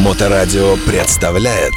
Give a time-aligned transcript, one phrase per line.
[0.00, 1.74] Моторадио представляет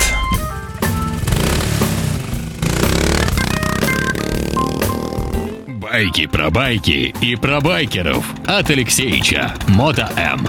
[5.67, 10.47] Байки про байки и про байкеров от Алексеича Мото М.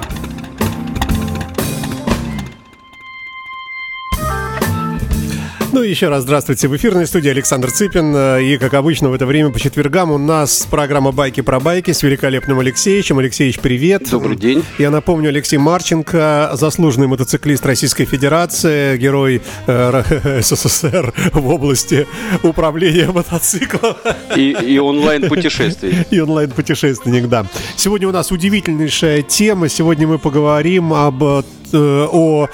[5.75, 6.68] Ну и еще раз здравствуйте.
[6.68, 8.16] В эфирной студии Александр Цыпин.
[8.38, 12.04] И, как обычно, в это время по четвергам у нас программа «Байки про байки» с
[12.04, 13.18] великолепным Алексеевичем.
[13.18, 14.08] Алексеевич, привет.
[14.08, 14.62] Добрый день.
[14.79, 22.07] Я напомню, Алексей Марченко, заслуженный мотоциклист Российской Федерации, герой э, СССР в области
[22.44, 23.96] управления мотоциклом.
[24.36, 26.07] И, и онлайн-путешествий.
[26.13, 27.46] И онлайн-путешественник, да.
[27.77, 29.68] Сегодня у нас удивительнейшая тема.
[29.68, 32.48] Сегодня мы поговорим об э, о, о,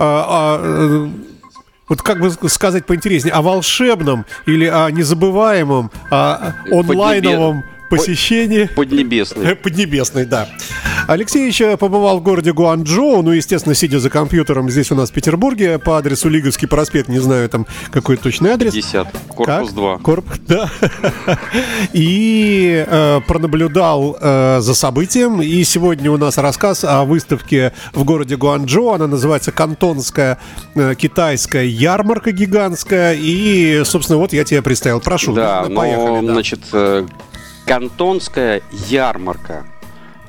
[0.00, 1.10] о
[1.88, 8.64] вот как бы сказать поинтереснее, о волшебном или о незабываемом, о онлайновом посещении.
[8.64, 9.54] Поднебесный.
[9.62, 10.48] Поднебесный, да.
[11.06, 15.78] Алексеевич побывал в городе Гуанчжоу, ну, естественно, сидя за компьютером здесь у нас в Петербурге
[15.78, 18.72] по адресу Лиговский проспект, не знаю там какой точный адрес.
[18.72, 19.74] 50, корпус как?
[19.74, 19.98] 2.
[19.98, 20.70] Корпус, да.
[21.92, 25.42] И э, пронаблюдал э, за событием.
[25.42, 28.94] И сегодня у нас рассказ о выставке в городе Гуанчжоу.
[28.94, 30.38] Она называется «Кантонская
[30.74, 33.14] э, китайская ярмарка гигантская».
[33.14, 35.00] И, собственно, вот я тебе представил.
[35.00, 35.34] Прошу.
[35.34, 36.20] Да, поехали.
[36.20, 36.32] Но, да.
[36.32, 37.06] значит, э,
[37.66, 39.64] Кантонская ярмарка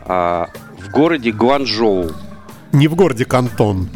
[0.08, 0.50] а,
[0.86, 2.12] в городе Гуанчжоу.
[2.72, 3.90] Не в городе Кантон.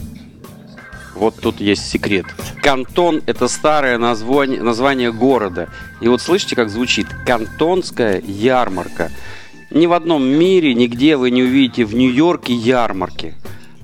[1.16, 2.26] Вот тут есть секрет.
[2.64, 5.68] Кантон– это старое название, название города.
[6.02, 7.08] И вот слышите, как звучит?
[7.26, 9.12] Кантонская ярмарка.
[9.70, 13.36] Ни в одном мире, нигде вы не увидите в Нью-Йорке ярмарки.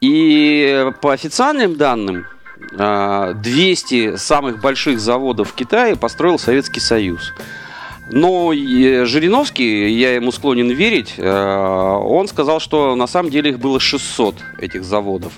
[0.00, 2.24] И по официальным данным,
[2.70, 7.32] 200 э, самых больших заводов в Китае построил Советский Союз.
[8.10, 13.78] Но Жириновский, я ему склонен верить, э, он сказал, что на самом деле их было
[13.78, 15.34] 600, этих заводов.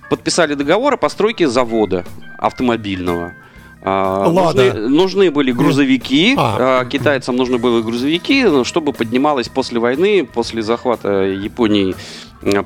[0.09, 2.03] подписали договор о постройке завода
[2.37, 3.33] автомобильного.
[3.81, 6.81] А, нужны, нужны были грузовики, а.
[6.81, 6.85] а.
[6.85, 11.95] китайцам нужны были грузовики, ну, чтобы поднималась после войны, после захвата Японии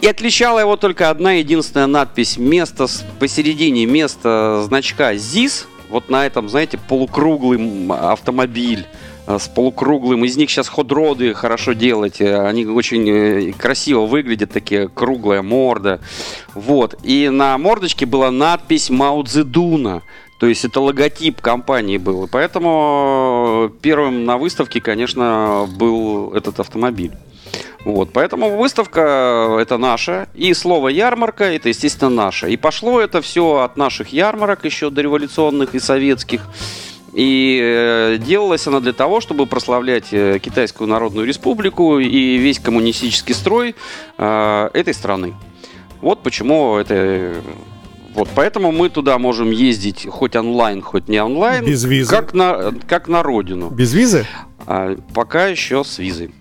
[0.00, 2.36] И отличала его только одна единственная надпись.
[2.36, 2.86] Место
[3.18, 5.66] посередине места значка ЗИС.
[5.88, 8.86] Вот на этом, знаете, полукруглый автомобиль
[9.26, 10.24] э, с полукруглым.
[10.24, 12.20] Из них сейчас ходроды хорошо делать.
[12.20, 16.00] Они очень э, красиво выглядят, такие круглая морда.
[16.54, 16.96] Вот.
[17.02, 20.02] И на мордочке была надпись Мао Цзэдуна.
[20.38, 22.28] То есть это логотип компании был.
[22.30, 27.12] Поэтому э, первым на выставке, конечно, был этот автомобиль.
[27.86, 32.50] Вот, поэтому выставка это наша, и слово ярмарка это, естественно, наше.
[32.50, 36.40] И пошло это все от наших ярмарок, еще дореволюционных и советских.
[37.12, 43.34] И э, делалась она для того, чтобы прославлять э, Китайскую Народную Республику и весь коммунистический
[43.34, 43.76] строй
[44.18, 45.34] э, этой страны.
[46.00, 47.36] Вот почему это
[48.16, 51.64] вот, поэтому мы туда можем ездить хоть онлайн, хоть не онлайн.
[51.64, 52.10] Без визы.
[52.10, 53.70] Как на, как на родину.
[53.70, 54.26] Без визы?
[54.66, 56.32] А, пока еще с визой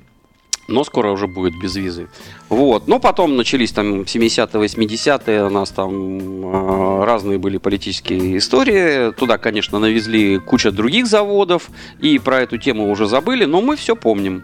[0.67, 2.07] но скоро уже будет без визы.
[2.49, 2.87] Вот.
[2.87, 9.11] Но потом начались там 70-е, 80-е, у нас там э, разные были политические истории.
[9.11, 11.69] Туда, конечно, навезли куча других заводов,
[11.99, 14.43] и про эту тему уже забыли, но мы все помним.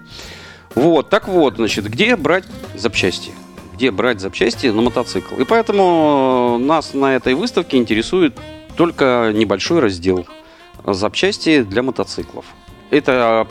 [0.75, 2.45] Вот, так вот, значит, где брать
[2.75, 3.31] запчасти?
[3.73, 5.33] где брать запчасти на мотоцикл.
[5.37, 8.37] И поэтому нас на этой выставке интересует
[8.77, 10.27] только небольшой раздел
[10.85, 12.45] запчасти для мотоциклов.
[12.91, 13.47] Это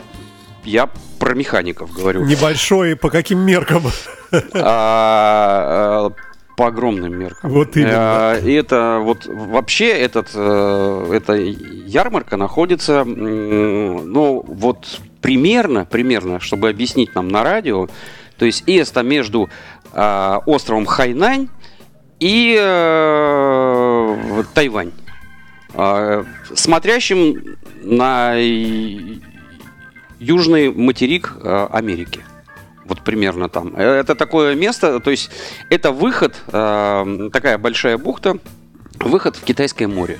[0.63, 2.25] я про механиков говорю.
[2.25, 3.83] Небольшой по каким меркам?
[4.31, 6.11] А, а,
[6.55, 7.51] по огромным меркам.
[7.51, 8.31] Вот именно.
[8.31, 16.69] А, И это вот вообще этот, э, эта ярмарка находится, ну вот примерно, примерно, чтобы
[16.69, 17.87] объяснить нам на радио,
[18.37, 19.49] то есть это между
[19.93, 21.49] а, островом Хайнань
[22.19, 24.91] и э, Тайвань,
[26.53, 28.35] смотрящим на
[30.21, 32.23] южный материк э, Америки.
[32.85, 33.73] Вот примерно там.
[33.75, 35.31] Э, Это такое место, то есть
[35.69, 38.37] это выход, э, такая большая бухта,
[38.99, 40.19] выход в Китайское море.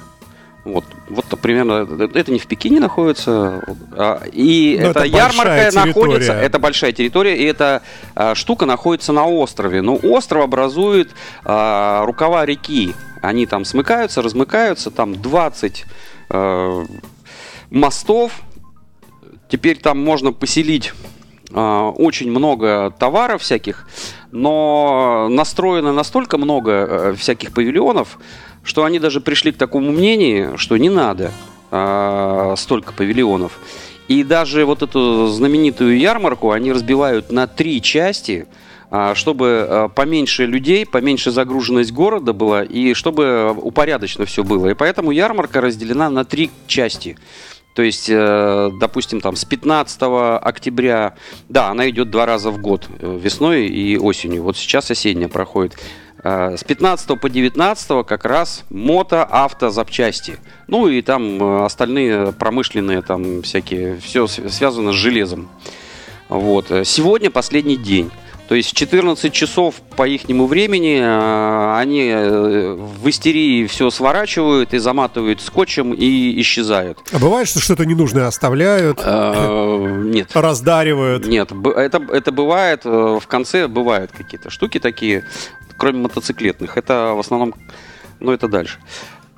[0.64, 3.64] Вот, вот примерно, это не в Пекине находится,
[3.94, 7.82] а, и Но эта это ярмарка находится, это большая территория, и эта
[8.14, 9.82] а, штука находится на острове.
[9.82, 11.10] Но остров образует
[11.44, 12.94] а, рукава реки.
[13.24, 15.86] Они там смыкаются, размыкаются, там 20
[16.30, 16.86] э,
[17.70, 18.32] мостов.
[19.52, 20.94] Теперь там можно поселить
[21.54, 23.86] а, очень много товаров всяких,
[24.32, 28.18] но настроено настолько много э, всяких павильонов,
[28.64, 31.34] что они даже пришли к такому мнению, что не надо
[31.70, 33.60] а, столько павильонов.
[34.08, 38.48] И даже вот эту знаменитую ярмарку они разбивают на три части,
[38.90, 44.70] а, чтобы поменьше людей, поменьше загруженность города была, и чтобы упорядочно все было.
[44.70, 47.18] И поэтому ярмарка разделена на три части.
[47.74, 51.16] То есть, э, допустим, там с 15 октября,
[51.48, 54.44] да, она идет два раза в год, э, весной и осенью.
[54.44, 55.78] Вот сейчас осенняя проходит.
[56.24, 60.38] Э, С 15 по 19 как раз мото, авто, запчасти.
[60.68, 65.50] Ну и там остальные промышленные, там всякие, все связано с железом.
[66.28, 66.68] Вот.
[66.84, 68.12] Сегодня последний день.
[68.52, 74.74] То есть в 14 часов по ихнему времени э, они э, в истерии все сворачивают
[74.74, 77.00] и заматывают скотчем и исчезают.
[77.14, 80.32] А бывает, что что-то ненужное оставляют, Э, Нет.
[80.34, 81.28] раздаривают.
[81.28, 85.24] Нет, это, это бывает, в конце бывают какие-то штуки такие,
[85.78, 86.76] кроме мотоциклетных.
[86.76, 87.54] Это в основном,
[88.20, 88.80] ну это дальше.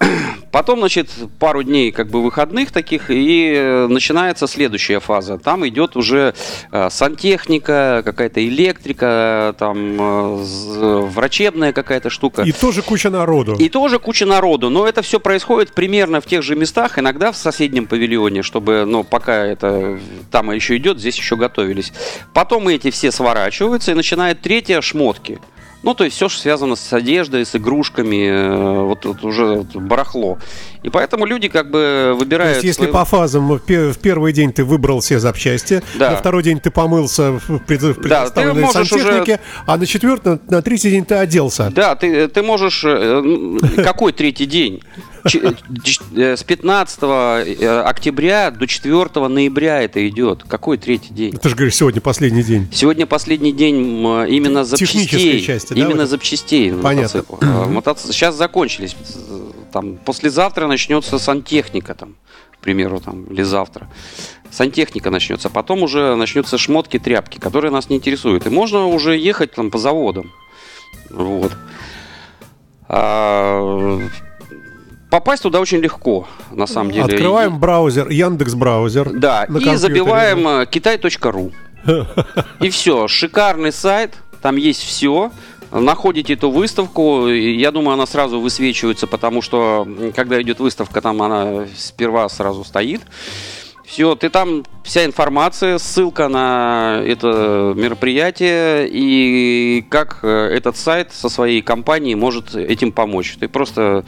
[0.51, 1.09] Потом, значит,
[1.39, 5.37] пару дней как бы выходных таких, и э, начинается следующая фаза.
[5.37, 6.33] Там идет уже
[6.71, 12.43] э, сантехника, какая-то электрика, там э, врачебная какая-то штука.
[12.43, 13.55] И тоже куча народу.
[13.55, 17.37] И тоже куча народу, но это все происходит примерно в тех же местах, иногда в
[17.37, 19.99] соседнем павильоне, чтобы, ну, пока это
[20.31, 21.93] там еще идет, здесь еще готовились.
[22.33, 25.39] Потом эти все сворачиваются и начинает третья шмотки.
[25.83, 30.37] Ну, то есть все, что связано с одеждой, с игрушками, э, вот, вот уже барахло.
[30.81, 32.53] И поэтому люди как бы То выбирают...
[32.55, 36.11] есть, если свои- по фазам, в пе- в первый день ты выбрал все запчасти, Да.
[36.11, 40.61] на второй день ты помылся в пред- в предоставленной уже- сантехнике, а на четвертый, на,
[40.61, 41.69] третий день ты оделся.
[41.75, 42.83] Да, ты, ты можешь...
[42.85, 44.81] э, Какой третий день?
[45.23, 50.43] Э, С 15 э, октября до 4 ноября это идет.
[50.47, 51.37] Какой третий день?
[51.37, 52.67] Ты же говоришь, сегодня последний день.
[52.73, 55.41] Сегодня последний день именно запчастей.
[55.41, 57.23] Части, да, именно запчастей Понятно.
[57.67, 58.09] мотоцикл.
[58.09, 58.95] А, Сейчас закончились.
[59.71, 62.15] Там, послезавтра начнется сантехника, там,
[62.51, 63.89] к примеру, там, или завтра.
[64.51, 65.49] Сантехника начнется.
[65.49, 68.45] Потом уже начнутся шмотки, тряпки, которые нас не интересуют.
[68.45, 70.31] И можно уже ехать там по заводам.
[71.09, 71.53] Вот.
[72.87, 73.99] А,
[75.13, 77.05] попасть туда очень легко, на самом деле.
[77.05, 79.11] Открываем браузер, Яндекс браузер.
[79.11, 81.51] Да, и забиваем э, китай.ру.
[82.59, 85.31] И все, шикарный сайт, там есть все.
[85.71, 91.65] Находите эту выставку, я думаю, она сразу высвечивается, потому что когда идет выставка, там она
[91.77, 93.01] сперва сразу стоит.
[93.85, 101.29] Все, ты там вся информация, ссылка на это мероприятие и как э, этот сайт со
[101.29, 103.35] своей компанией может этим помочь.
[103.39, 104.05] Ты просто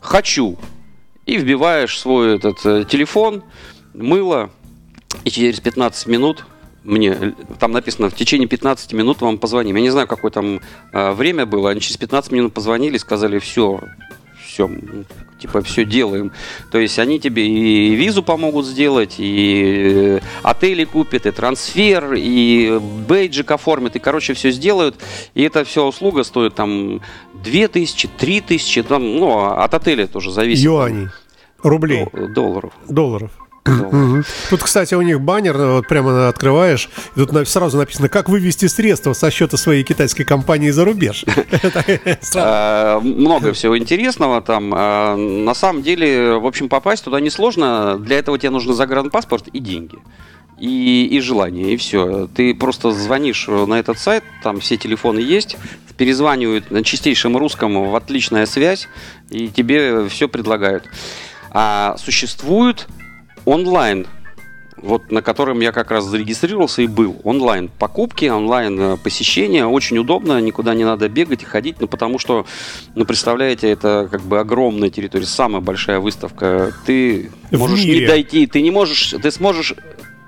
[0.00, 0.56] хочу
[1.26, 3.42] и вбиваешь свой этот э, телефон,
[3.94, 4.50] мыло,
[5.24, 6.46] и через 15 минут
[6.84, 9.76] мне, там написано, в течение 15 минут вам позвоним.
[9.76, 10.60] Я не знаю, какое там
[10.92, 11.70] э, время было.
[11.70, 13.80] Они через 15 минут позвонили, сказали, все,
[14.46, 14.70] все,
[15.38, 16.32] типа, все делаем.
[16.70, 22.78] То есть они тебе и визу помогут сделать, и э, отели купят, и трансфер, и
[23.06, 24.96] бейджик оформят, и, короче, все сделают.
[25.34, 27.02] И эта вся услуга стоит там
[27.42, 30.64] 2000, 3000, там, ну, от отеля тоже зависит.
[30.64, 31.08] Юаней.
[31.62, 32.06] Рублей.
[32.12, 32.72] Дол- Долларов.
[32.88, 33.30] Долларов.
[34.50, 38.66] Тут, кстати, у них баннер, э, вот прямо открываешь, и тут сразу написано, как вывести
[38.66, 41.24] средства со счета своей китайской компании за рубеж.
[42.34, 44.74] Э, Много всего интересного там.
[44.74, 47.98] Э, На самом деле, в общем, попасть туда несложно.
[47.98, 49.98] Для этого тебе нужно загранпаспорт и деньги.
[50.58, 52.28] И, и желание, и все.
[52.34, 55.56] Ты просто звонишь на этот сайт, там все телефоны есть,
[55.96, 58.88] перезванивают на чистейшем русском в отличная связь,
[59.30, 60.84] и тебе все предлагают.
[61.52, 62.88] А существует
[63.48, 64.06] онлайн
[64.80, 67.20] вот на котором я как раз зарегистрировался и был.
[67.24, 69.66] Онлайн покупки, онлайн э, посещения.
[69.66, 72.46] Очень удобно, никуда не надо бегать и ходить, ну потому что,
[72.94, 76.72] ну представляете, это как бы огромная территория, самая большая выставка.
[76.86, 78.00] Ты В можешь мире.
[78.00, 79.74] не дойти, ты не можешь, ты сможешь,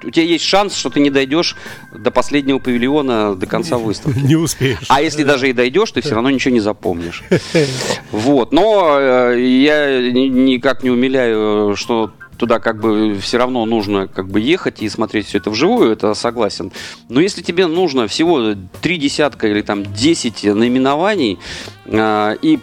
[0.03, 1.55] у тебя есть шанс, что ты не дойдешь
[1.97, 4.19] до последнего павильона до конца выставки.
[4.27, 4.87] Не успеешь.
[4.89, 7.23] А если даже и дойдешь, ты все равно ничего не запомнишь.
[8.11, 8.51] Вот.
[8.53, 14.29] Но э, я ни- никак не умиляю, что туда как бы все равно нужно как
[14.29, 16.73] бы ехать и смотреть все это вживую, это согласен.
[17.11, 21.39] Но если тебе нужно всего три десятка или там 10 наименований
[21.85, 22.59] э, и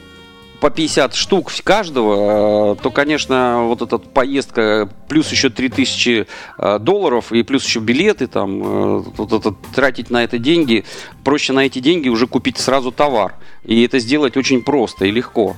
[0.59, 6.25] по 50 штук каждого, э, то, конечно, вот эта поездка, плюс еще 3000
[6.57, 10.85] э, долларов, и плюс еще билеты, там, вот это, тратить на это деньги,
[11.23, 13.35] проще на эти деньги уже купить сразу товар.
[13.63, 15.55] И это сделать очень просто и легко.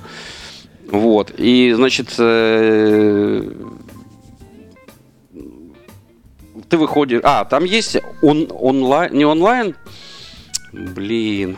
[0.92, 1.32] Вот.
[1.38, 3.44] И, значит, э,
[6.70, 7.22] ты выходишь...
[7.24, 9.14] А, там есть он, онлайн...
[9.14, 9.76] Не онлайн?
[10.72, 11.58] Блин.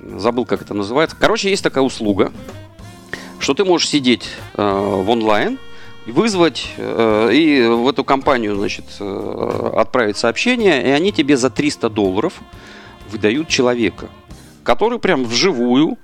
[0.00, 1.16] Забыл, как это называется.
[1.18, 2.32] Короче, есть такая услуга,
[3.38, 5.58] что ты можешь сидеть э, в онлайн,
[6.06, 11.88] вызвать э, и в эту компанию, значит, э, отправить сообщение, и они тебе за 300
[11.88, 12.40] долларов
[13.10, 14.08] выдают человека,
[14.64, 15.98] который прям вживую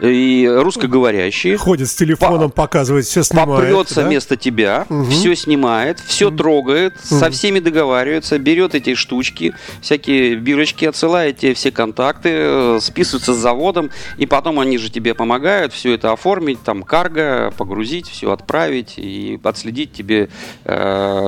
[0.00, 3.48] и русскоговорящий Ходит с телефоном, показывает, все снимает.
[3.48, 4.06] попрется да?
[4.06, 5.10] вместо тебя, Мгм.
[5.10, 11.70] все снимает, все трогает, со всеми договаривается, берет эти штучки, всякие бирочки, отсылает тебе все
[11.70, 16.82] контакты, э, списывается с заводом, и потом они же тебе помогают все это оформить, там
[16.82, 20.28] карго, погрузить, все отправить и отследить тебе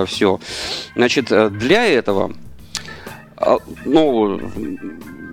[0.07, 0.41] все.
[0.95, 2.33] Значит, э, для этого
[3.85, 4.41] ну,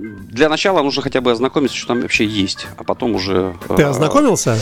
[0.05, 3.55] для начала нужно хотя бы ознакомиться, что там вообще есть, а потом уже...
[3.75, 4.57] Ты э, ознакомился?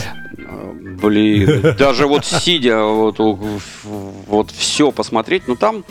[1.02, 5.84] Блин, даже вот сидя, вот, вот все посмотреть, ну там,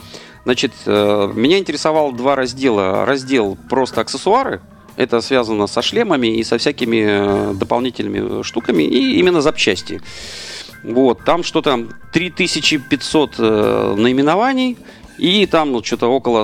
[0.45, 3.05] значит, э, меня интересовало два раздела.
[3.05, 4.61] Раздел просто аксессуары,
[4.95, 10.01] это связано со шлемами и со всякими э, дополнительными штуками, и именно запчасти.
[10.83, 14.77] Вот, там что-то 3500 э, наименований,
[15.17, 16.43] и там ну, что-то около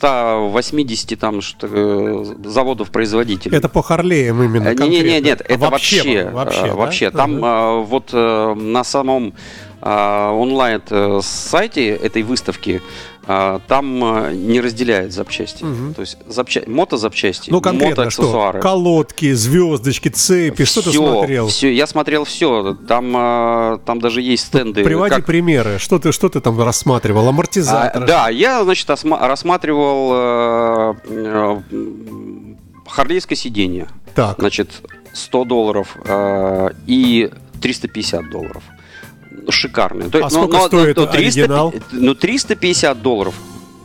[0.00, 3.56] 180 там что, э, заводов-производителей.
[3.58, 5.26] Это по Харлеям именно Э, Не-не-не, конкретно.
[5.26, 6.74] нет, А это вообще, вообще, э, да?
[6.74, 7.10] вообще.
[7.10, 7.80] Там Ага.
[7.80, 9.34] э, вот на самом
[9.80, 11.20] э, онлайн э,
[11.96, 12.80] этой выставки
[13.26, 15.64] э, там э, не разделяют запчасти.
[15.64, 15.94] Мгм.
[15.94, 16.62] То есть запча...
[16.66, 18.22] мотозапчасти, Ну, конкретно что?
[18.22, 18.60] мотоаксессуары.
[18.60, 21.48] Колодки, звездочки, цепи, что ты смотрел?
[21.48, 22.74] всё, я смотрел все.
[22.88, 24.82] Там, э, там даже есть стенды.
[24.84, 25.78] Приводи как- примеры.
[25.78, 27.26] Что ты, что ты там рассматривал?
[27.26, 28.06] А, Амортизатор?
[28.06, 31.60] да, я, значит, осма- рассматривал э, э,
[32.86, 33.86] харлейское сиденье.
[34.14, 34.82] Так, Значит,
[35.12, 38.62] 100 долларов э, и 350 долларов.
[39.48, 40.08] Шикарные.
[40.12, 41.74] А есть, сколько стоит оригинал?
[41.92, 43.34] Ну, 350 долларов.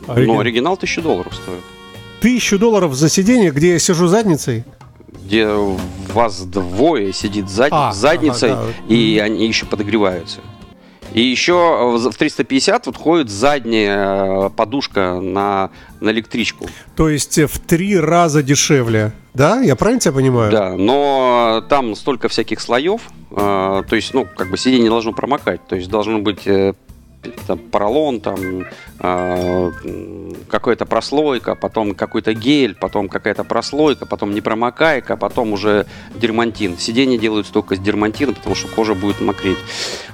[0.06, 0.34] Оригинал.
[0.34, 1.60] Ну, оригинал 1000 долларов стоит.
[2.20, 4.64] тысячу долларов за сиденье, где я сижу задницей?
[5.24, 5.48] Где
[6.12, 7.68] вас двое сидит зад...
[7.72, 8.94] А, задницей, ага, да.
[8.94, 10.40] и они еще подогреваются.
[11.12, 15.70] И еще в 350 вот ходит задняя э, подушка на,
[16.00, 16.66] на электричку.
[16.94, 19.12] То есть э, в три раза дешевле.
[19.34, 19.60] Да?
[19.60, 20.50] Я правильно тебя понимаю?
[20.50, 23.34] Да, но там столько всяких слоев, э,
[23.88, 26.74] то есть, ну, как бы сиденье не должно промокать, то есть должно быть э,
[27.46, 28.66] там, поролон, там
[29.00, 29.72] э,
[30.48, 36.78] какая-то прослойка, потом какой-то гель, потом какая-то прослойка, потом непромокайка, потом уже дермантин.
[36.78, 39.58] Сиденье делают только с дермантина, потому что кожа будет мокреть.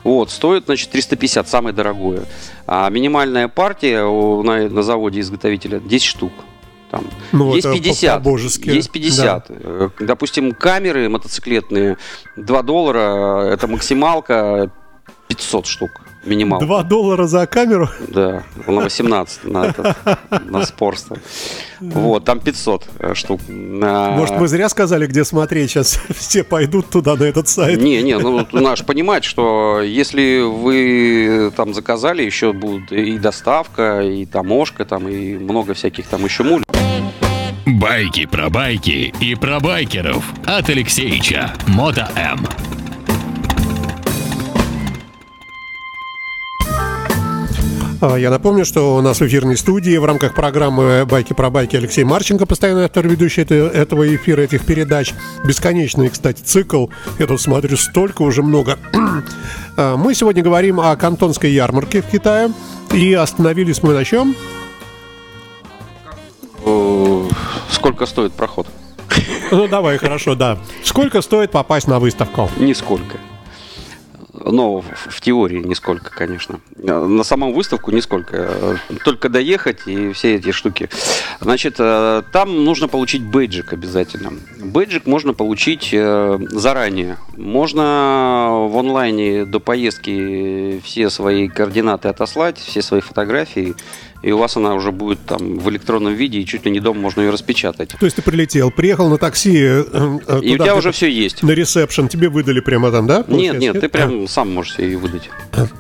[0.05, 2.25] Вот, стоит, значит, 350, самое дорогое.
[2.67, 6.33] А минимальная партия у- на, на заводе изготовителя 10 штук.
[6.91, 7.07] Там.
[7.33, 8.23] Ну, есть это 50.
[8.23, 8.69] по-божески.
[8.69, 9.47] Есть 50.
[9.49, 11.97] Э, Допустим, камеры мотоциклетные
[12.37, 14.71] 2 доллара, это максималка
[15.29, 15.91] 500 штук.
[16.25, 16.67] Минималка.
[16.67, 17.89] Два доллара за камеру?
[18.09, 19.97] Да, на 18 на, этот,
[20.45, 21.17] на спорста.
[21.81, 23.41] Вот, там 500 э, штук.
[23.49, 25.71] На- Может, мы зря сказали, где смотреть.
[25.71, 27.81] Сейчас все пойдут туда, на этот сайт.
[27.81, 34.25] Не, не, ну наш понимать, что если вы там заказали, еще будет и доставка, и
[34.27, 36.63] таможка, там, и много всяких там еще муль.
[37.67, 41.53] Байки про байки и про байкеров от Алексеича.
[41.67, 42.47] Мото М.
[48.03, 52.03] Я напомню, что у нас в эфирной студии в рамках программы «Байки про байки» Алексей
[52.03, 55.15] Марченко, постоянный автор, ведущий это- этого эфира, этих передач.
[55.45, 56.87] Бесконечный, кстати, цикл.
[57.21, 58.77] Я тут смотрю, столько уже много.
[59.77, 62.51] А, Мы сегодня говорим о кантонской ярмарке в Китае.
[62.93, 64.35] И остановились мы на чем?
[67.71, 68.67] Сколько стоит проход?
[69.51, 70.59] Ну, давай, хорошо, да.
[70.85, 72.51] Сколько стоит попасть на выставку?
[72.59, 73.17] Нисколько.
[74.45, 76.61] Но в, теории нисколько, конечно.
[76.77, 78.37] Э, На саму выставку нисколько.
[78.37, 80.89] Э, Только доехать и все эти штуки.
[81.41, 84.33] Значит, э, там нужно получить бейджик обязательно.
[84.59, 87.19] Бейджик можно получить заранее.
[87.37, 93.75] Можно в онлайне до поездки все свои координаты отослать, все свои фотографии.
[94.23, 97.01] И у вас она уже будет там в электронном виде, и чуть ли не дома
[97.01, 97.91] можно ее распечатать.
[97.99, 101.43] То есть ты прилетел, приехал на такси э, э, И у тебя уже все есть.
[101.43, 103.19] на ресепшн, тебе выдали прямо там, да?
[103.19, 103.61] Нет, получается?
[103.61, 105.29] нет, ты прям сам можешь себе ее выдать.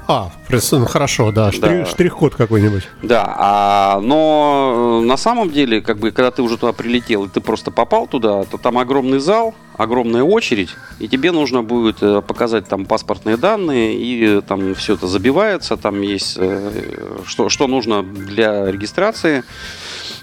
[0.08, 0.32] А,
[0.72, 1.86] ну, хорошо, да, штрих- Да.
[1.86, 2.82] штрих-код какой-нибудь.
[3.02, 7.28] Да, а, но э, на самом деле, как бы, когда ты уже туда прилетел, и
[7.28, 12.22] ты просто попал туда, то там огромный зал, огромная очередь, и тебе нужно будет э,
[12.22, 17.66] показать там паспортные данные, и э, там все это забивается, там есть, э, что, что
[17.66, 19.44] нужно для регистрации.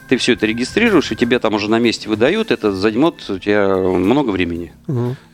[0.08, 3.68] Ты все это регистрируешь, и тебе там уже на месте выдают, это займет у тебя
[3.78, 4.74] много времени.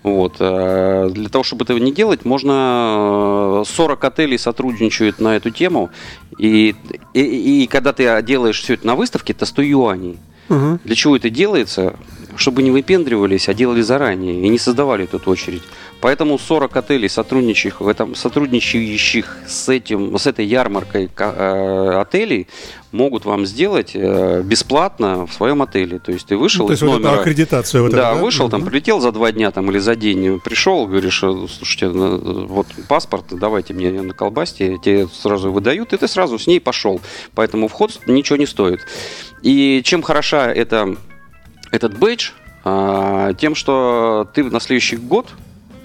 [0.03, 0.35] Вот.
[0.39, 3.61] а Для того, чтобы этого не делать, можно...
[3.61, 5.91] э, 40 отелей сотрудничают на эту тему.
[6.37, 6.75] И,
[7.13, 10.17] и, и когда ты делаешь все это на выставке, это 100 юаней.
[10.49, 10.79] Мгм.
[10.83, 11.95] Для чего это делается?
[12.37, 15.63] Чтобы не выпендривались, а делали заранее и не создавали эту очередь.
[16.01, 22.47] Поэтому 40 отелей, сотрудничающих в этом, сотрудничающих с, этим, с этой ярмаркой э, отелей,
[22.91, 25.99] могут вам сделать э, бесплатно в своем отеле.
[25.99, 27.19] То есть ты вышел То есть из вот номера...
[27.21, 30.85] аккредитация вот да, эта, вышел, там прилетел за два дня там или за день, пришел,
[30.85, 36.07] говоришь, э, слушайте, на- вот паспорт, давайте мне на колбасте, тебе сразу выдают, и ты
[36.07, 37.01] сразу с ней пошел.
[37.33, 38.81] Поэтому вход ничего не стоит.
[39.41, 40.95] И чем хороша эта,
[41.75, 42.31] этот бейдж,
[42.63, 45.27] а, тем, что ты на следующий год,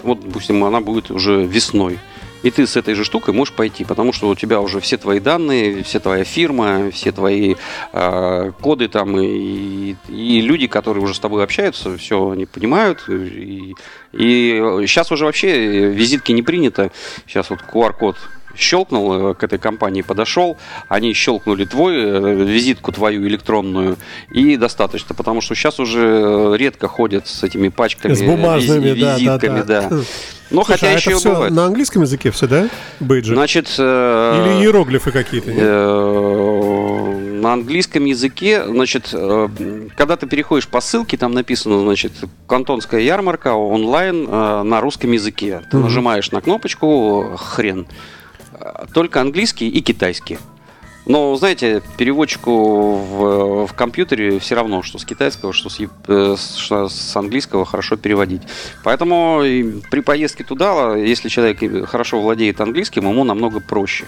[0.03, 1.99] вот, допустим, она будет уже весной,
[2.43, 5.19] и ты с этой же штукой можешь пойти, потому что у тебя уже все твои
[5.19, 7.55] данные, все твоя фирма, все твои
[7.93, 13.07] э, коды там и, и люди, которые уже с тобой общаются, все они понимают.
[13.07, 13.75] И,
[14.13, 16.91] и сейчас уже вообще визитки не принято.
[17.27, 18.17] Сейчас вот QR-код
[18.55, 20.57] щелкнул, э, к этой компании подошел,
[20.89, 23.97] они щелкнули твой, э, визитку твою электронную,
[24.31, 28.99] и достаточно, потому что сейчас уже э, редко ходят с этими пачками, С бумажными, визи-
[29.01, 29.89] да, да, визитками, да.
[29.89, 29.97] да.
[30.51, 31.53] Но Слушай, хотя а еще это все бывает.
[31.53, 32.67] на английском языке все, да?
[32.99, 33.33] Бейджи?
[33.33, 35.49] Значит, э, Или иероглифы какие-то?
[35.49, 39.47] э, на английском языке, значит, э,
[39.95, 42.11] когда ты переходишь по ссылке, там написано, значит,
[42.47, 45.61] кантонская ярмарка онлайн э, на русском языке.
[45.71, 45.85] Ты Мгм.
[45.87, 47.87] нажимаешь на кнопочку хрен.
[48.93, 50.37] Только английский и китайский.
[51.07, 55.69] Но, знаете, переводчику в, в компьютере все равно, что с китайского, что
[56.07, 58.43] э, с- что с английского хорошо переводить.
[58.83, 59.39] Поэтому
[59.89, 64.05] при поездке туда, если человек хорошо владеет английским, ему намного проще.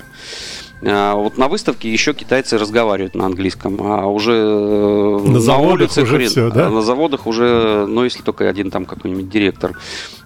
[0.81, 6.01] А Вот на выставке еще китайцы разговаривают на английском, а уже э, На заводах улице
[6.01, 6.29] уже хрен.
[6.29, 6.69] всё, да?
[6.69, 9.77] На заводах уже, ну если только один там какой-нибудь директор.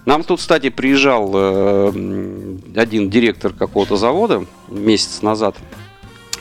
[0.04, 1.92] Нам тут, кстати, приезжал э,
[2.74, 5.54] один директор какого-то завода месяц назад,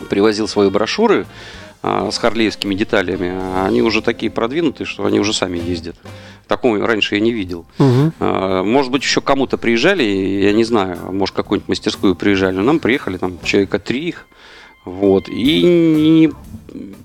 [0.10, 1.28] привозил свои брошюры
[1.84, 3.32] с харлеевскими деталями.
[3.34, 5.96] А Они уже такие продвинутые, что они уже сами ездят.
[6.48, 7.66] Такого раньше я не видел.
[8.20, 12.56] А, Может быть, еще кому-то приезжали, я не знаю, может, какую-нибудь мастерскую приезжали.
[12.56, 14.28] Но нам приехали там человека три их.
[14.86, 15.26] Вот.
[15.28, 16.32] И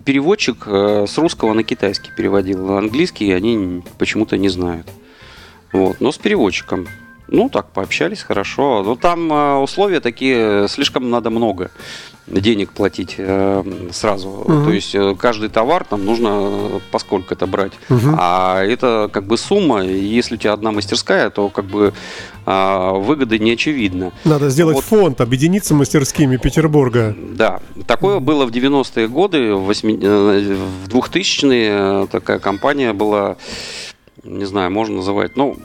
[0.04, 2.76] переводчик с русского на китайский переводил.
[2.76, 4.86] Английский они почему-то не знают.
[5.72, 6.00] Вот.
[6.00, 6.86] Но с переводчиком.
[7.32, 8.82] Ну, так, пообщались, хорошо.
[8.84, 11.70] Но там э, условия такие, слишком надо много
[12.26, 14.44] денег платить э, сразу.
[14.46, 14.64] Мгм.
[14.64, 17.72] То есть э, каждый товар там нужно э, поскольку это брать.
[17.88, 18.16] Мгм.
[18.18, 21.94] А это как бы сумма, и если у тебя одна мастерская, то как бы
[22.44, 24.12] а, выгоды не очевидно.
[24.24, 24.84] Надо сделать Вот.
[24.84, 27.14] фонд, объединиться мастерскими Петербурга.
[27.18, 33.36] Да, такое было в 90-е годы, в, 8, э, в 2000-е э, такая компания была,
[34.24, 35.56] не знаю, можно называть, ну,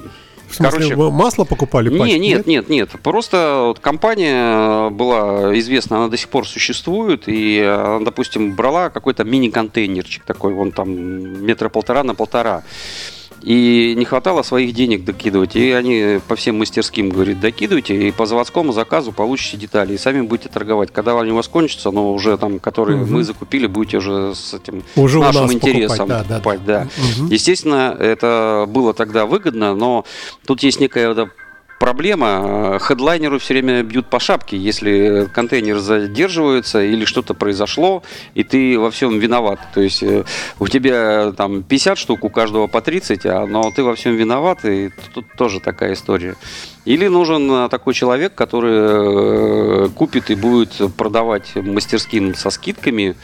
[0.57, 1.89] смысле, Короче, вы масло покупали?
[1.89, 2.89] не, пачки, нет, нет, нет.
[3.03, 9.23] Просто вот компания была известна, она до сих пор существует, и, она, допустим, брала какой-то
[9.23, 12.63] мини-контейнерчик такой, вон там метра полтора на полтора.
[13.43, 15.55] И не хватало своих денег докидывать.
[15.55, 20.21] И они по всем мастерским говорят, докидывайте, и по заводскому заказу получите детали, и сами
[20.21, 20.91] будете торговать.
[20.91, 23.13] Когда они у вас кончатся, но уже там, которые Мгм.
[23.13, 26.87] мы закупили, будете уже с этим Уже нашим интересом покупать, да, да, покупать, да.
[27.19, 27.27] Мгм.
[27.29, 30.05] Естественно, это было тогда выгодно, но
[30.45, 31.29] тут есть некая
[31.79, 32.79] проблема.
[32.79, 38.91] Хедлайнеру все время бьют по шапке, если контейнер задерживается или что-то произошло, и ты во
[38.91, 39.59] всем виноват.
[39.73, 40.23] То есть э,
[40.59, 44.65] у тебя там 50 штук, у каждого по 30, а, но ты во всем виноват,
[44.65, 46.35] и тут тоже такая история.
[46.85, 53.15] Или нужен э, такой человек, который э, купит и будет продавать мастерским со скидками,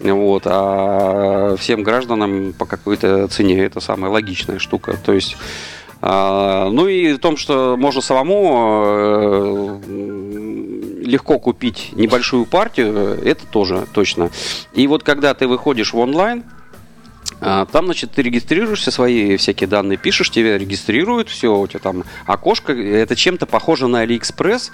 [0.00, 4.98] вот, а всем гражданам по какой-то цене это самая логичная штука.
[5.04, 5.36] То есть
[6.02, 9.80] ну и в том, что можно самому э,
[11.04, 14.30] легко купить небольшую партию, это тоже точно.
[14.74, 16.42] И вот когда ты выходишь в онлайн,
[17.40, 22.04] а, там, значит, ты регистрируешься, свои всякие данные пишешь, тебя регистрируют, все, у тебя там
[22.24, 22.72] окошко.
[22.72, 24.70] Это чем-то похоже на Алиэкспресс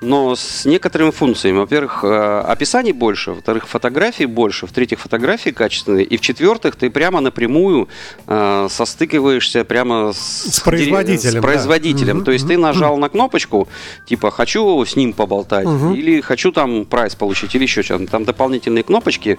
[0.00, 1.58] но с некоторыми функциями.
[1.58, 7.88] Во-первых, э, описаний больше, во-вторых, фотографий больше, в-третьих, фотографии качественные, и в-четвертых, ты прямо напрямую
[8.26, 11.40] э, состыкиваешься прямо с, с производителем.
[11.40, 12.18] С производителем.
[12.20, 12.24] Да.
[12.26, 13.68] То есть ты нажал на кнопочку,
[14.06, 15.94] типа хочу с ним поболтать, угу.
[15.94, 18.06] или хочу там прайс получить, или еще что-то.
[18.06, 19.38] Там дополнительные кнопочки,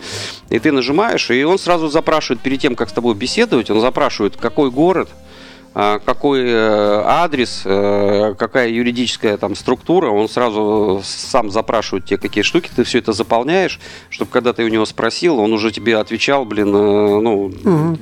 [0.49, 4.37] и ты нажимаешь, и он сразу запрашивает перед тем, как с тобой беседовать, он запрашивает,
[4.37, 5.09] какой город,
[5.73, 12.69] какой э, адрес, э, какая юридическая там структура, он сразу сам запрашивает тебе, какие штуки,
[12.75, 13.79] ты все это заполняешь,
[14.09, 17.97] чтобы когда ты у него спросил, он уже тебе отвечал, блин, э, ну, угу.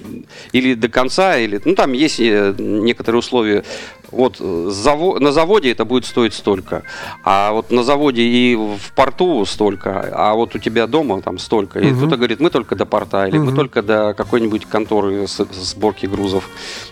[0.52, 3.64] или до конца, или, ну, там есть некоторые условия
[4.12, 6.84] вот на заводе это будет стоить столько,
[7.24, 11.80] а вот на заводе и в порту столько, а вот у тебя дома там столько.
[11.80, 11.98] И угу.
[11.98, 13.52] кто-то говорит, мы только до порта, или угу.
[13.52, 16.50] мы только до какой-нибудь конторы сборки грузов.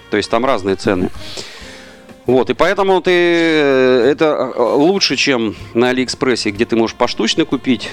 [0.10, 1.10] То есть там разные цены.
[2.26, 7.90] Вот, и поэтому ты это лучше, чем на Алиэкспрессе, где ты можешь поштучно купить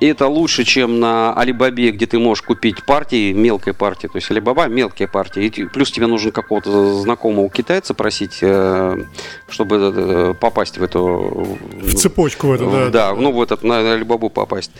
[0.00, 4.06] это лучше, чем на Алибабе, где ты можешь купить партии, мелкой партии.
[4.06, 5.44] То есть Алибаба мелкие партии.
[5.44, 9.04] И плюс тебе нужен какого-то знакомого китайца просить, э,
[9.48, 11.58] чтобы э, попасть в эту...
[11.82, 12.88] В цепочку в эту, да.
[12.90, 14.72] Да, ну в этот, на Алибабу попасть.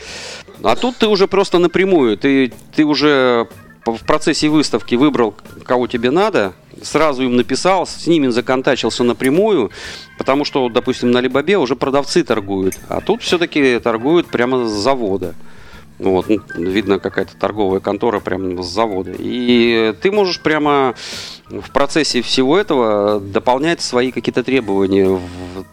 [0.62, 2.16] А тут ты уже просто напрямую.
[2.16, 3.48] Ты, ты уже
[3.84, 9.70] в процессе выставки выбрал, кого тебе надо, сразу им написал, с ними законтачился напрямую,
[10.18, 15.34] потому что, допустим, на Либабе уже продавцы торгуют, а тут все-таки торгуют прямо с завода.
[15.98, 19.12] Вот, видно какая-то торговая контора прямо с завода.
[19.16, 20.94] И ты можешь прямо
[21.50, 25.20] в процессе всего этого дополнять свои какие-то требования, в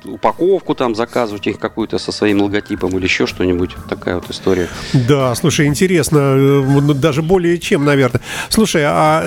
[0.06, 3.72] упаковку там заказывать их какую-то со своим логотипом или еще что-нибудь.
[3.90, 4.68] Такая вот история.
[4.94, 8.22] Да, слушай, интересно, э, ну, даже более чем, наверное.
[8.50, 9.26] Слушай, а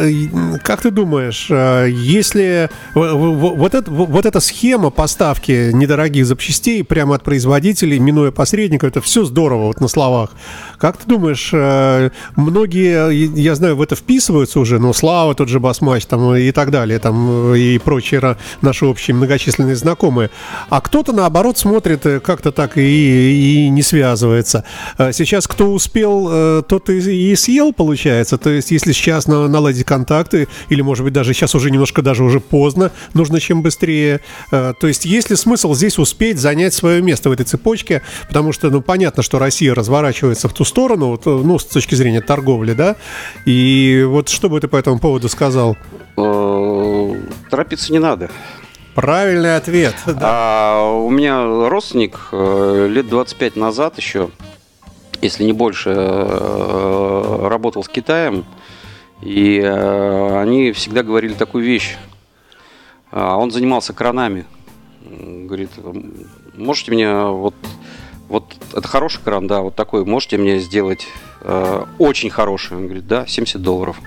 [0.63, 7.23] как ты думаешь, э, если вот, это, вот эта схема поставки недорогих запчастей прямо от
[7.23, 10.31] производителей, минуя посредника, это все здорово вот на словах.
[10.79, 15.59] Как ты думаешь, э, многие, я знаю, в это вписываются уже, но Слава, тот же
[15.59, 20.31] Басмач там и так далее, там и прочие наши общие многочисленные знакомые.
[20.69, 24.65] А кто-то, наоборот, смотрит э, как-то так и, и не связывается.
[24.99, 28.39] Э, сейчас кто успел, тот и, съел, получается.
[28.39, 32.41] То есть, если сейчас наладить контакты, или, может быть, даже сейчас уже немножко даже уже
[32.41, 34.21] поздно, нужно чем быстрее.
[34.51, 38.03] То есть, есть ли смысл здесь успеть занять свое место в этой цепочке?
[38.29, 42.75] Потому что, ну, понятно, что Россия разворачивается в ту сторону, ну, с точки зрения торговли,
[42.75, 42.97] да?
[43.45, 45.77] И вот что бы ты по этому поводу сказал?
[46.17, 48.31] Э, торопиться не надо.
[48.95, 49.97] Правильный ответ.
[50.07, 50.19] Да.
[50.21, 54.31] А, у меня родственник э, лет 25 назад еще,
[55.21, 58.45] если не больше, э, работал с Китаем,
[59.23, 61.97] и они всегда говорили такую вещь.
[63.11, 64.45] А, он занимался кранами.
[65.05, 65.71] Говорит,
[66.55, 67.55] можете мне вот
[68.29, 71.07] вот это хороший кран, да, вот такой, можете мне сделать
[71.99, 72.79] очень хороший?
[72.79, 74.01] Он говорит, да, 70 долларов.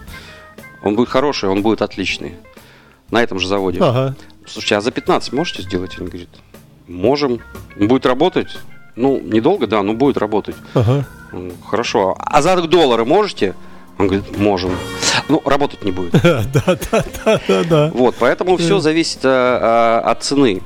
[0.88, 2.36] Он будет хороший, он будет отличный.
[3.12, 3.80] На этом же заводе.
[3.82, 4.16] Ага.
[4.46, 6.00] Слушайте, а за 15 можете сделать?
[6.00, 6.30] Он говорит,
[6.88, 7.42] можем.
[7.76, 8.58] Будет работать?
[8.96, 10.56] Ну, недолго, да, но будет работать.
[10.74, 11.06] Ага.
[11.70, 12.16] Хорошо.
[12.20, 13.54] А за доллары можете?
[13.98, 14.72] Он говорит, можем.
[15.30, 16.14] Ну, работать не будет.
[16.24, 16.78] Да, да,
[17.26, 17.92] да, да, да.
[17.94, 20.62] Вот, поэтому все зависит а, а, от цены.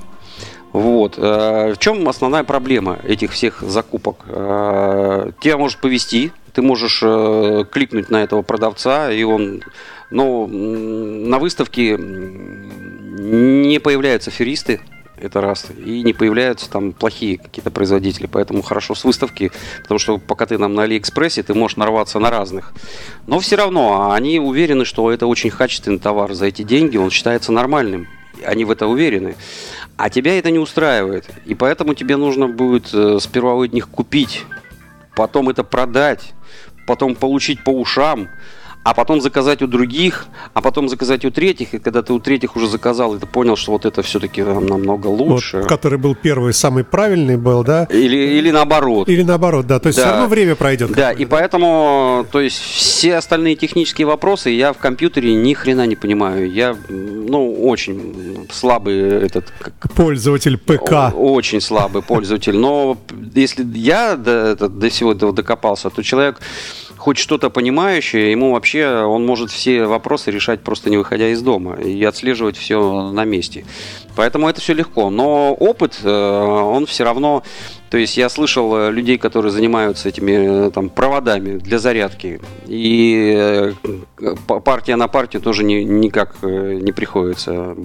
[0.73, 1.17] Вот.
[1.17, 4.17] Э, в чем основная проблема этих всех закупок?
[4.27, 9.63] Э, тебя может повести, ты можешь э, кликнуть на этого продавца, и он,
[10.11, 14.81] но на выставке не появляются феристы,
[15.21, 19.51] это раз, и не появляются там плохие какие-то производители, поэтому хорошо с выставки,
[19.83, 22.73] потому что пока ты нам на Алиэкспрессе, ты можешь нарваться на разных.
[23.27, 27.51] Но все равно они уверены, что это очень качественный товар за эти деньги, он считается
[27.51, 28.07] нормальным,
[28.43, 29.35] они в это уверены.
[29.95, 31.29] А тебя это не устраивает.
[31.45, 34.45] И поэтому тебе нужно будет э, сперва у них купить,
[35.15, 36.33] потом это продать,
[36.87, 38.29] потом получить по ушам,
[38.83, 42.55] а потом заказать у других, а потом заказать у третьих, и когда ты у третьих
[42.55, 45.57] уже заказал, и ты понял, что вот это все-таки намного лучше.
[45.59, 47.85] Вот, который был первый, самый правильный был, да?
[47.91, 49.07] Или, или наоборот.
[49.07, 49.79] Или наоборот, да.
[49.79, 50.03] То есть Да.
[50.05, 50.91] все равно время пройдет.
[50.93, 55.95] Да, и поэтому, то есть все остальные технические вопросы я в компьютере ни хрена не
[55.95, 56.51] понимаю.
[56.51, 61.13] Я, ну, очень слабый этот, как- Пользователь ПК.
[61.15, 62.55] очень слабый пользователь.
[62.57, 62.97] Но
[63.35, 66.39] если я до, до всего этого докопался, то человек
[67.01, 71.73] хоть что-то понимающий, ему вообще он может все вопросы решать просто не выходя из дома
[71.73, 73.65] и отслеживать все на месте.
[74.15, 75.09] Поэтому это все легко.
[75.09, 77.41] Но опыт, э, он все равно...
[77.89, 82.39] То есть я слышал э, людей, которые занимаются этими э, там, проводами для зарядки.
[82.67, 83.73] И
[84.63, 87.75] партия на партию тоже ни- никак не приходится.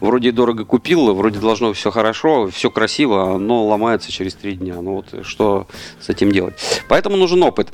[0.00, 4.76] Вроде дорого купил, вроде должно все хорошо, все красиво, но ломается через три дня.
[4.80, 5.66] Ну вот что
[6.00, 6.54] с этим делать?
[6.88, 7.68] Поэтому нужен опыт.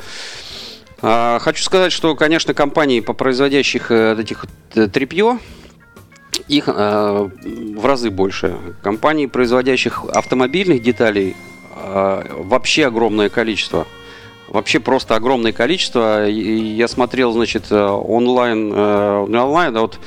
[1.02, 5.40] А, Хочу сказать, что, конечно, компании, по производящих э, этих э, тряпье,
[6.46, 7.30] их э,
[7.76, 8.56] в разы больше.
[8.82, 11.36] Компаний, производящих автомобильных деталей,
[11.74, 13.86] вообще огромное количество.
[14.48, 16.26] Вообще просто огромное количество.
[16.26, 19.98] Я смотрел, значит, онлайн, не онлайн, а вот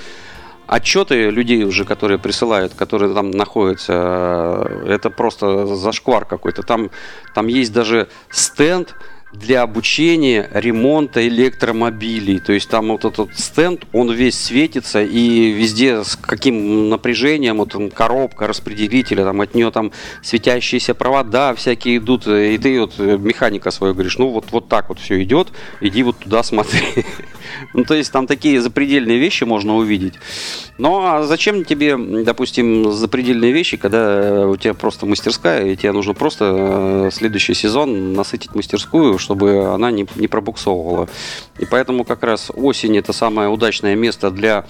[0.68, 6.64] отчеты людей уже, которые присылают, которые там находятся, это просто зашквар какой-то.
[6.64, 6.92] Там,
[7.34, 8.96] там есть даже стенд
[9.36, 12.40] для обучения ремонта электромобилей.
[12.40, 17.72] То есть там вот этот стенд, он весь светится и везде с каким напряжением, вот
[17.72, 19.92] там коробка распределителя, там от нее там
[20.24, 24.90] светящиеся провода всякие идут, и ты вот э, механика свою говоришь, ну вот, вот так
[24.90, 25.50] вот все идет,
[25.82, 26.82] иди вот туда смотри.
[27.74, 30.16] Ну, то есть там такие запредельные вещи можно увидеть.
[30.78, 36.14] Ну, а зачем тебе, допустим, запредельные вещи, когда у тебя просто мастерская, и тебе нужно
[36.14, 41.10] просто э, следующий сезон насытить мастерскую, чтобы она не, не пробуксовывала.
[41.60, 44.66] И поэтому как раз осень это самое удачное место для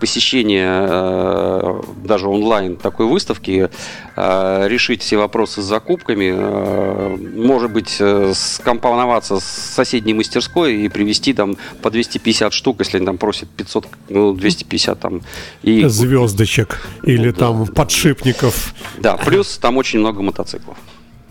[0.00, 3.70] посещения э, даже онлайн такой выставки,
[4.16, 10.88] э, решить все вопросы с закупками, э, может быть, э, скомпоноваться с соседней мастерской и
[10.88, 15.20] привезти там по 250 штук, если они там просят 500, ну, 250 там.
[15.62, 17.38] И, Звездочек или Ну, да.
[17.38, 18.74] там подшипников.
[18.98, 20.76] да, плюс там очень много мотоциклов.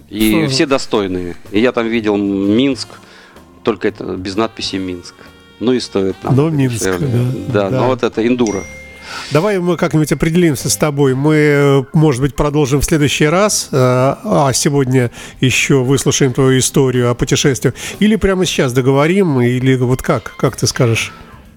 [0.09, 0.49] И Хм.
[0.49, 1.35] все достойные.
[1.51, 2.87] И я там видел Минск,
[3.63, 5.13] только это без надписи Минск.
[5.59, 6.35] Ну и стоит нам.
[6.35, 7.07] Но Минск, дешевле.
[7.07, 7.81] да, Да, да.
[7.81, 8.63] но вот это эндуро.
[9.31, 11.15] Давай мы как-нибудь определимся с тобой.
[11.15, 13.69] Мы, может быть, продолжим в следующий раз.
[13.71, 15.09] э, А сегодня
[15.41, 17.73] еще выслушаем твою историю о путешествиях.
[17.99, 20.35] Или прямо сейчас договорим, или вот как?
[20.37, 21.11] Как ты скажешь?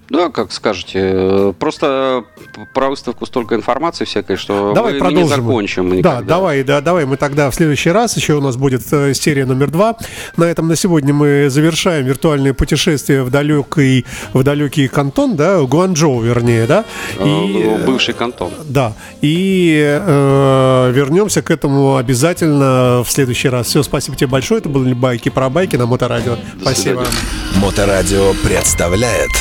[0.09, 0.99] Да, как скажете.
[1.01, 2.25] Э, Просто
[2.73, 5.23] про выставку столько информации всякой, что Давай мы, продолжим.
[5.23, 6.21] не закончим Да, никогда.
[6.21, 8.15] давай, да, давай мы тогда в следующий раз.
[8.17, 9.95] Еще у нас будет э, серия номер два.
[10.37, 16.21] На этом на сегодня мы завершаем виртуальное путешествие в далекий, в далекий кантон, да, Гуанчжоу,
[16.21, 16.85] вернее, да.
[17.17, 18.51] Э, ну, Бывший кантон.
[18.65, 23.67] Да, и э, вернемся к этому обязательно в следующий раз.
[23.67, 24.59] Все, спасибо тебе большое.
[24.59, 26.37] Это были байки про байки на Моторадио.
[26.61, 27.03] Спасибо.
[27.05, 27.17] свидания.
[27.61, 29.31] Моторадио представляет